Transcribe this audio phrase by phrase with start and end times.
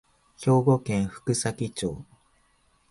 [0.39, 2.03] 兵庫県福崎町